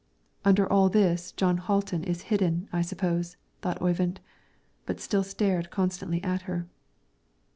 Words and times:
"Under 0.43 0.67
all 0.67 0.89
this 0.89 1.31
Jon 1.31 1.59
Hatlen 1.59 2.03
is 2.03 2.23
hidden, 2.33 2.67
I 2.73 2.81
suppose," 2.81 3.37
thought 3.61 3.79
Oyvind, 3.83 4.17
but 4.87 4.99
still 4.99 5.21
stared 5.23 5.69
constantly 5.69 6.23
at 6.23 6.41
her. 6.49 6.67